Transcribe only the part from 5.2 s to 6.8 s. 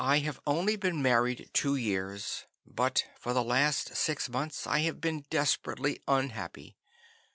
desperately unhappy.